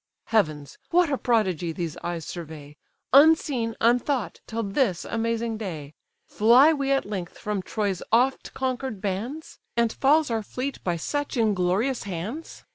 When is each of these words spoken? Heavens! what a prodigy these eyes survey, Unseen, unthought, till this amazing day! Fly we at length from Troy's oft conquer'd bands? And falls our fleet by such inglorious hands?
Heavens! 0.29 0.79
what 0.89 1.11
a 1.11 1.17
prodigy 1.19 1.71
these 1.71 1.95
eyes 1.97 2.25
survey, 2.25 2.75
Unseen, 3.13 3.75
unthought, 3.79 4.41
till 4.47 4.63
this 4.63 5.05
amazing 5.05 5.57
day! 5.57 5.93
Fly 6.25 6.73
we 6.73 6.91
at 6.91 7.05
length 7.05 7.37
from 7.37 7.61
Troy's 7.61 8.01
oft 8.11 8.51
conquer'd 8.55 8.99
bands? 8.99 9.59
And 9.77 9.93
falls 9.93 10.31
our 10.31 10.41
fleet 10.41 10.83
by 10.83 10.95
such 10.97 11.37
inglorious 11.37 12.01
hands? 12.05 12.63